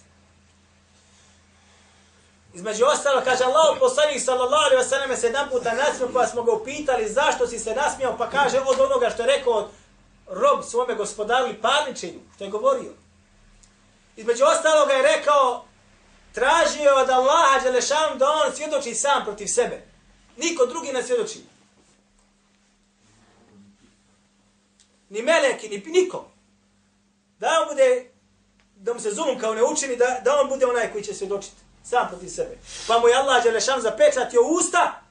[2.53, 6.43] Između ostalo, kaže Allah, poslanik sallallahu alaihi wa sallam se jedan puta nasmio, pa smo
[6.43, 9.69] ga upitali zašto si se nasmio, pa kaže od onoga što je rekao
[10.27, 12.91] rob svome gospodaru i parničenju, što je govorio.
[14.15, 15.65] Između ostalo ga je rekao,
[16.33, 19.81] tražio od Allaha Đelešanu da on svjedoči sam protiv sebe.
[20.37, 21.52] Niko drugi ne svjedoči.
[25.13, 26.25] Ni meleki, ni niko.
[27.39, 28.11] Da on bude
[28.75, 31.27] da mu se zulum kao ne učini, da, da on bude onaj koji će se
[31.83, 32.57] sam protiv sebe.
[32.87, 35.01] Pa mu je Allah Đelešan zapečatio usta,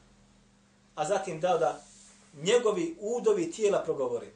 [0.94, 1.80] a zatim dao da
[2.34, 4.26] njegovi udovi tijela progovori.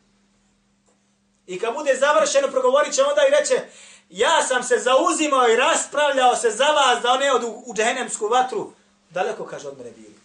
[1.47, 3.63] I kad bude završeno, progovorit će onda i reće,
[4.11, 8.73] ja sam se zauzimao i raspravljao se za vas da one odu u džehennemsku vatru.
[9.11, 10.17] Daleko, kaže, od mene bili.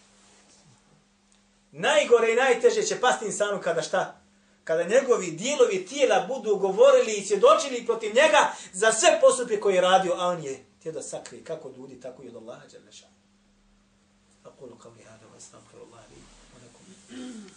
[1.72, 4.21] Najgore i najteže će pasti insanu kada šta?
[4.64, 9.80] Kada njegovi dijelovi tijela budu govorili i svjedočili protiv njega za sve postupke koje je
[9.80, 12.62] radio, a on je te da sakrije kako od ljudi, tako i od Allaha.
[14.44, 16.18] Aqulu qavli hada wa astaghfirullahi
[16.52, 17.51] wa lakum.